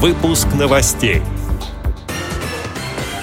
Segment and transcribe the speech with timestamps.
[0.00, 1.22] Выпуск новостей.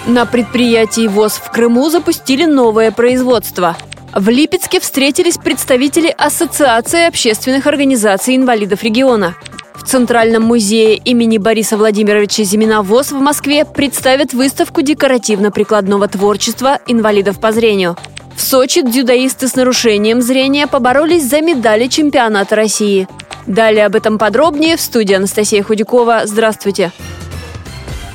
[0.06, 3.78] На предприятии ВОЗ в Крыму запустили новое производство.
[4.14, 9.38] В Липецке встретились представители Ассоциации общественных организаций инвалидов региона.
[9.76, 17.40] В Центральном музее имени Бориса Владимировича Зимина ВОЗ в Москве представят выставку декоративно-прикладного творчества инвалидов
[17.40, 17.96] по зрению.
[18.36, 23.08] В Сочи дзюдоисты с нарушением зрения поборолись за медали чемпионата России.
[23.48, 26.22] Далее об этом подробнее в студии Анастасия Худякова.
[26.26, 26.92] Здравствуйте.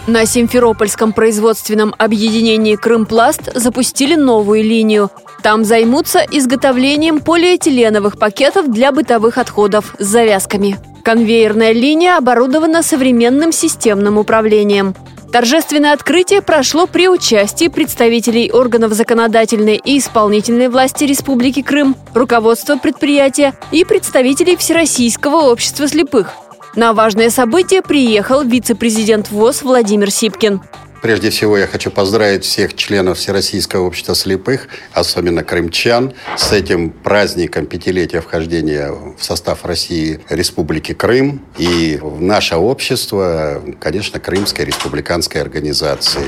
[0.07, 5.11] На Симферопольском производственном объединении «Крымпласт» запустили новую линию.
[5.43, 10.90] Там займутся изготовлением полиэтиленовых пакетов для бытовых отходов с завязками.
[11.03, 14.95] Конвейерная линия оборудована современным системным управлением.
[15.33, 23.55] Торжественное открытие прошло при участии представителей органов законодательной и исполнительной власти Республики Крым, руководства предприятия
[23.71, 26.33] и представителей Всероссийского общества слепых.
[26.75, 30.61] На важное событие приехал вице-президент ВОЗ Владимир Сипкин.
[31.03, 37.65] Прежде всего я хочу поздравить всех членов Всероссийского общества слепых, особенно крымчан, с этим праздником
[37.65, 46.25] пятилетия вхождения в состав России Республики Крым и в наше общество, конечно, Крымской республиканской организации.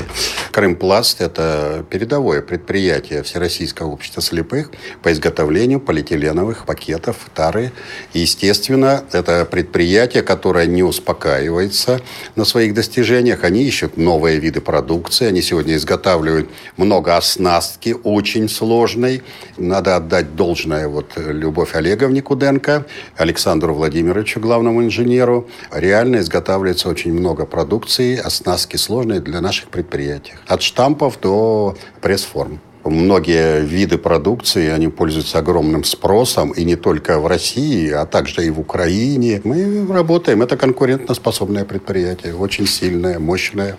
[0.51, 4.71] Крымпласт– это передовое предприятие Всероссийского общества слепых
[5.03, 7.71] по изготовлению полиэтиленовых пакетов, тары.
[8.13, 12.01] И, естественно, это предприятие, которое не успокаивается
[12.35, 13.43] на своих достижениях.
[13.43, 15.27] Они ищут новые виды продукции.
[15.27, 19.21] Они сегодня изготавливают много оснастки, очень сложной.
[19.57, 22.85] Надо отдать должное вот Любовь Олеговне Куденко,
[23.17, 25.47] Александру Владимировичу, главному инженеру.
[25.71, 30.33] Реально изготавливается очень много продукции, оснастки сложные для наших предприятий.
[30.47, 32.59] От штампов до пресс-форм.
[32.83, 38.49] Многие виды продукции, они пользуются огромным спросом, и не только в России, а также и
[38.49, 39.39] в Украине.
[39.45, 43.77] Мы работаем, это конкурентоспособное предприятие, очень сильное, мощное.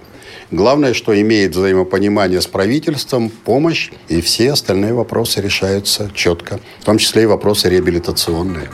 [0.50, 6.98] Главное, что имеет взаимопонимание с правительством, помощь, и все остальные вопросы решаются четко, в том
[6.98, 8.68] числе и вопросы реабилитационные.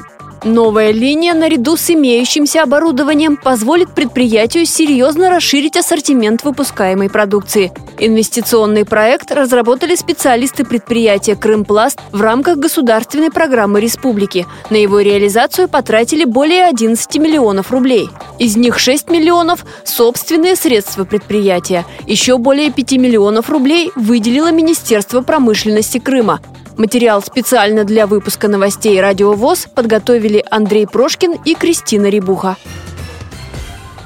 [0.44, 7.72] Новая линия наряду с имеющимся оборудованием позволит предприятию серьезно расширить ассортимент выпускаемой продукции.
[7.98, 14.46] Инвестиционный проект разработали специалисты предприятия «Крымпласт» в рамках государственной программы республики.
[14.70, 18.08] На его реализацию потратили более 11 миллионов рублей.
[18.38, 21.84] Из них 6 миллионов– собственные средства предприятия.
[22.06, 26.40] Еще более 5 миллионов рублей выделило Министерство промышленности Крыма.
[26.80, 32.56] Материал специально для выпуска новостей «Радио ВОЗ» подготовили Андрей Прошкин и Кристина Рибуха.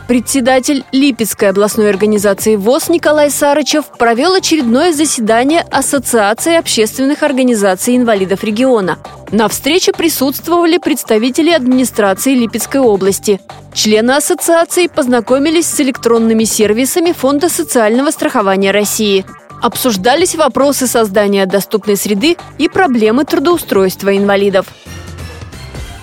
[0.09, 8.99] Председатель Липецкой областной организации ВОЗ Николай Сарычев провел очередное заседание Ассоциации общественных организаций инвалидов региона.
[9.31, 13.41] На встрече присутствовали представители администрации Липецкой области.
[13.73, 19.25] Члены ассоциации познакомились с электронными сервисами Фонда социального страхования России–
[19.63, 24.67] Обсуждались вопросы создания доступной среды и проблемы трудоустройства инвалидов.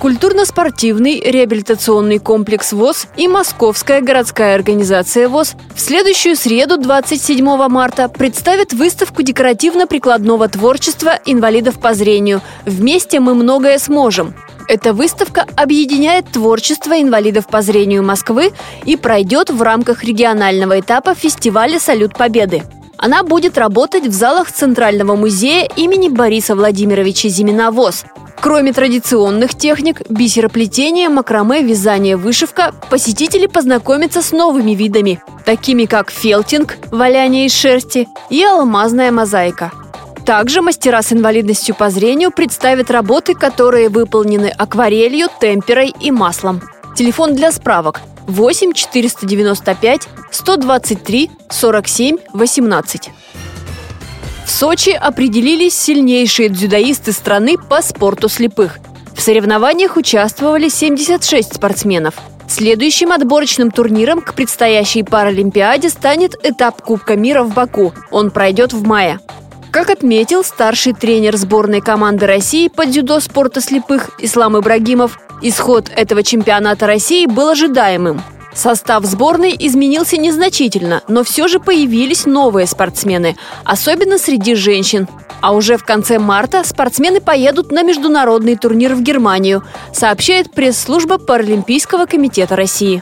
[0.01, 8.73] Культурно-спортивный реабилитационный комплекс ВОЗ и Московская городская организация ВОЗ в следующую среду, 27 марта, представят
[8.73, 14.33] выставку декоративно-прикладного творчества инвалидов по зрению «Вместе мы многое сможем».
[14.67, 18.53] Эта выставка объединяет творчество инвалидов по зрению Москвы
[18.85, 22.63] и пройдет в рамках регионального этапа фестиваля «Салют Победы».
[23.01, 28.05] Она будет работать в залах Центрального музея имени Бориса Владимировича Зимина ВОЗ.
[28.39, 36.77] Кроме традиционных техник– бисероплетения, макраме, вязание, вышивка– посетители познакомятся с новыми видами, такими как фелтинг–
[36.91, 39.71] валяние из шерсти и алмазная мозаика.
[40.23, 46.61] Также мастера с инвалидностью по зрению представят работы, которые выполнены акварелью, темперой и маслом.
[46.95, 53.09] Телефон для справок 8 495 123 47 18.
[54.45, 58.79] В Сочи определились сильнейшие дзюдоисты страны по спорту слепых.
[59.15, 62.15] В соревнованиях участвовали 76 спортсменов.
[62.47, 67.93] Следующим отборочным турниром к предстоящей Паралимпиаде станет этап Кубка мира в Баку.
[68.11, 69.19] Он пройдет в мае.
[69.71, 76.23] Как отметил старший тренер сборной команды России по дзюдо спорта слепых Ислам Ибрагимов, исход этого
[76.23, 78.21] чемпионата России был ожидаемым.
[78.53, 85.07] Состав сборной изменился незначительно, но все же появились новые спортсмены, особенно среди женщин.
[85.39, 89.63] А уже в конце марта спортсмены поедут на международный турнир в Германию,
[89.93, 93.01] сообщает пресс-служба Паралимпийского комитета России.